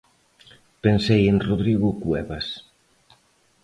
Pensei 0.83 1.23
en 1.31 1.37
Rodrigo 1.47 1.89
Cuevas. 2.03 2.47